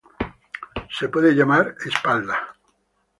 [1.11, 2.35] Puede ser llamada "espalda".